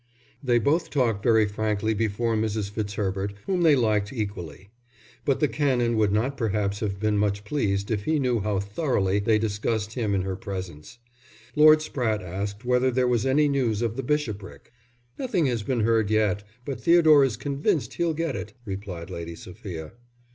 [0.43, 2.71] They both talked very frankly before Mrs.
[2.71, 4.71] Fitzherbert, whom they liked equally;
[5.25, 9.19] but the Canon would not perhaps have been much pleased if he knew how thoroughly
[9.19, 10.97] they discussed him in her presence.
[11.55, 14.71] Lord Spratte asked whether there was any news of the bishopric.
[15.19, 19.91] "Nothing has been heard yet, but Theodore is convinced he'll get it," replied Lady Sophia.